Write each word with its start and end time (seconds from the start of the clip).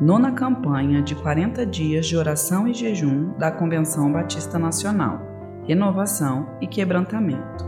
nona 0.00 0.30
campanha 0.32 1.00
de 1.00 1.14
40 1.14 1.64
dias 1.64 2.06
de 2.06 2.16
oração 2.16 2.68
e 2.68 2.74
jejum 2.74 3.32
da 3.38 3.50
Convenção 3.50 4.12
Batista 4.12 4.58
Nacional, 4.58 5.20
renovação 5.66 6.50
e 6.60 6.66
quebrantamento. 6.66 7.64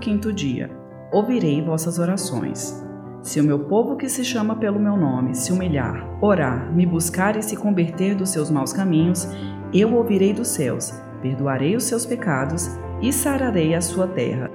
15 0.00 0.32
dia. 0.32 0.70
Ouvirei 1.12 1.62
vossas 1.62 1.98
orações. 1.98 2.82
Se 3.20 3.38
o 3.38 3.44
meu 3.44 3.58
povo 3.58 3.96
que 3.96 4.08
se 4.08 4.24
chama 4.24 4.56
pelo 4.56 4.80
meu 4.80 4.96
nome 4.96 5.34
se 5.34 5.52
humilhar, 5.52 6.08
orar, 6.22 6.72
me 6.72 6.86
buscar 6.86 7.36
e 7.36 7.42
se 7.42 7.54
converter 7.54 8.14
dos 8.14 8.30
seus 8.30 8.50
maus 8.50 8.72
caminhos, 8.72 9.28
eu 9.74 9.92
ouvirei 9.94 10.32
dos 10.32 10.48
céus, 10.48 10.90
perdoarei 11.20 11.76
os 11.76 11.84
seus 11.84 12.06
pecados 12.06 12.78
e 13.02 13.12
sararei 13.12 13.74
a 13.74 13.82
sua 13.82 14.06
terra. 14.06 14.50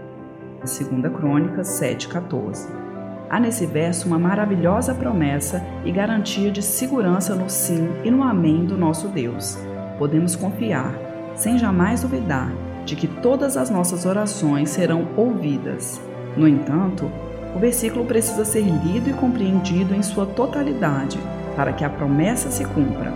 2 0.62 1.14
Crônicas 1.16 1.68
7,14 1.80 2.85
Há 3.30 3.40
nesse 3.40 3.66
verso 3.66 4.08
uma 4.08 4.20
maravilhosa 4.20 4.94
promessa 4.94 5.64
e 5.84 5.92
garantia 5.92 6.52
de 6.52 6.62
segurança 6.62 7.34
no 7.34 7.50
sim 7.50 7.90
e 8.04 8.12
no 8.12 8.24
amém 8.24 8.66
do 8.66 8.78
nosso 8.78 9.08
Deus. 9.08 9.58
Podemos 9.98 10.36
confiar, 10.36 10.94
sem 11.36 11.58
jamais 11.58 12.02
duvidar, 12.02 12.52
de 12.86 12.96
que 12.96 13.08
todas 13.08 13.58
as 13.58 13.70
nossas 13.70 14.06
orações 14.06 14.70
serão 14.70 15.08
ouvidas. 15.18 16.00
No 16.38 16.48
entanto, 16.48 17.12
o 17.56 17.60
versículo 17.60 18.06
precisa 18.06 18.46
ser 18.46 18.62
lido 18.62 19.10
e 19.10 19.14
compreendido 19.14 19.96
em 19.96 20.04
sua 20.04 20.26
totalidade 20.26 21.18
para 21.56 21.74
que 21.74 21.84
a 21.84 21.90
promessa 21.90 22.52
se 22.52 22.64
cumpra. 22.66 23.12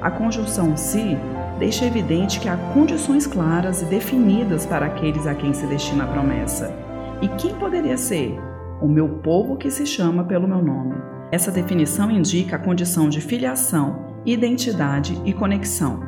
A 0.00 0.10
conjunção 0.10 0.76
se 0.76 1.18
deixa 1.58 1.84
evidente 1.84 2.40
que 2.40 2.48
há 2.48 2.56
condições 2.72 3.26
claras 3.26 3.82
e 3.82 3.84
definidas 3.84 4.64
para 4.64 4.86
aqueles 4.86 5.26
a 5.26 5.34
quem 5.34 5.52
se 5.52 5.66
destina 5.66 6.04
a 6.04 6.06
promessa. 6.06 6.74
E 7.20 7.28
quem 7.28 7.54
poderia 7.54 7.98
ser? 7.98 8.36
O 8.82 8.88
meu 8.88 9.08
povo 9.08 9.56
que 9.56 9.70
se 9.70 9.86
chama 9.86 10.24
pelo 10.24 10.48
meu 10.48 10.60
nome. 10.60 10.96
Essa 11.30 11.52
definição 11.52 12.10
indica 12.10 12.56
a 12.56 12.58
condição 12.58 13.08
de 13.08 13.20
filiação, 13.20 14.16
identidade 14.26 15.18
e 15.24 15.32
conexão. 15.32 16.00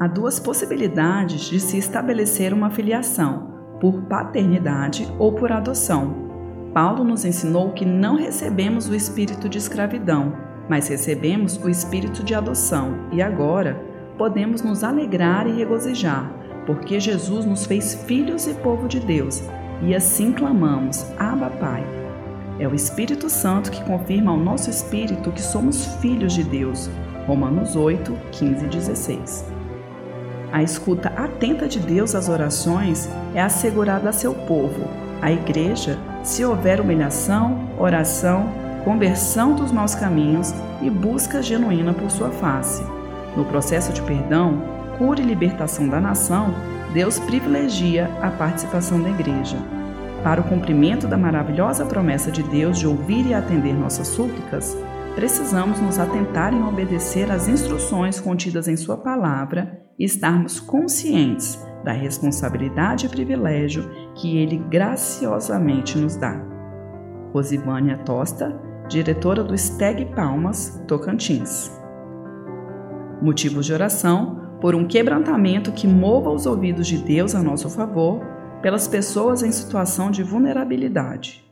Há 0.00 0.06
duas 0.06 0.40
possibilidades 0.40 1.42
de 1.42 1.60
se 1.60 1.76
estabelecer 1.76 2.54
uma 2.54 2.70
filiação, 2.70 3.52
por 3.78 4.02
paternidade 4.02 5.06
ou 5.18 5.32
por 5.32 5.52
adoção. 5.52 6.28
Paulo 6.72 7.04
nos 7.04 7.24
ensinou 7.24 7.72
que 7.72 7.84
não 7.84 8.16
recebemos 8.16 8.88
o 8.88 8.94
espírito 8.94 9.48
de 9.48 9.58
escravidão, 9.58 10.32
mas 10.68 10.88
recebemos 10.88 11.56
o 11.62 11.68
espírito 11.68 12.24
de 12.24 12.34
adoção, 12.34 13.08
e 13.12 13.20
agora 13.20 13.80
podemos 14.16 14.62
nos 14.62 14.82
alegrar 14.82 15.46
e 15.46 15.52
regozijar, 15.52 16.32
porque 16.66 16.98
Jesus 16.98 17.44
nos 17.44 17.66
fez 17.66 17.94
filhos 18.06 18.46
e 18.46 18.54
povo 18.54 18.88
de 18.88 18.98
Deus, 19.00 19.42
e 19.82 19.94
assim 19.94 20.32
clamamos: 20.32 21.06
Abba, 21.18 21.50
Pai. 21.50 21.84
É 22.58 22.66
o 22.66 22.74
Espírito 22.74 23.30
Santo 23.30 23.70
que 23.70 23.84
confirma 23.84 24.32
ao 24.32 24.36
nosso 24.36 24.68
espírito 24.68 25.30
que 25.30 25.40
somos 25.40 25.86
filhos 26.00 26.32
de 26.32 26.42
Deus. 26.42 26.90
Romanos 27.26 27.76
8, 27.76 28.12
15 28.32 28.64
e 28.64 28.68
16. 28.68 29.44
A 30.50 30.62
escuta 30.62 31.12
atenta 31.16 31.68
de 31.68 31.78
Deus 31.78 32.14
às 32.14 32.28
orações 32.28 33.08
é 33.34 33.40
assegurada 33.40 34.08
a 34.08 34.12
seu 34.12 34.34
povo, 34.34 34.88
a 35.20 35.30
igreja, 35.30 35.98
se 36.22 36.44
houver 36.44 36.80
humilhação, 36.80 37.68
oração, 37.78 38.48
conversão 38.84 39.54
dos 39.54 39.70
maus 39.70 39.94
caminhos 39.94 40.54
e 40.80 40.88
busca 40.88 41.42
genuína 41.42 41.92
por 41.92 42.10
sua 42.10 42.30
face. 42.30 42.82
No 43.36 43.44
processo 43.44 43.92
de 43.92 44.00
perdão, 44.02 44.62
cura 44.96 45.20
e 45.20 45.24
libertação 45.24 45.86
da 45.86 46.00
nação, 46.00 46.54
Deus 46.92 47.18
privilegia 47.18 48.06
a 48.22 48.30
participação 48.30 49.02
da 49.02 49.10
igreja. 49.10 49.56
Para 50.22 50.40
o 50.40 50.44
cumprimento 50.44 51.06
da 51.06 51.16
maravilhosa 51.16 51.84
promessa 51.84 52.30
de 52.30 52.42
Deus 52.42 52.78
de 52.78 52.86
ouvir 52.86 53.26
e 53.26 53.34
atender 53.34 53.74
nossas 53.74 54.08
súplicas, 54.08 54.76
precisamos 55.14 55.80
nos 55.80 55.98
atentar 55.98 56.54
em 56.54 56.62
obedecer 56.62 57.30
às 57.30 57.46
instruções 57.46 58.18
contidas 58.18 58.68
em 58.68 58.76
Sua 58.76 58.96
palavra 58.96 59.82
e 59.98 60.04
estarmos 60.04 60.58
conscientes 60.60 61.62
da 61.84 61.92
responsabilidade 61.92 63.06
e 63.06 63.08
privilégio 63.08 63.88
que 64.14 64.38
Ele 64.38 64.56
graciosamente 64.56 65.98
nos 65.98 66.16
dá. 66.16 66.42
Rosivânia 67.32 67.98
Tosta, 67.98 68.58
diretora 68.88 69.44
do 69.44 69.56
Steg 69.56 70.06
Palmas, 70.14 70.82
Tocantins. 70.88 71.70
Motivos 73.20 73.66
de 73.66 73.74
oração 73.74 74.47
por 74.60 74.74
um 74.74 74.86
quebrantamento 74.86 75.72
que 75.72 75.86
mova 75.86 76.30
os 76.30 76.46
ouvidos 76.46 76.86
de 76.86 76.98
Deus 76.98 77.34
a 77.34 77.42
nosso 77.42 77.68
favor 77.70 78.20
pelas 78.60 78.88
pessoas 78.88 79.42
em 79.42 79.52
situação 79.52 80.10
de 80.10 80.22
vulnerabilidade. 80.22 81.47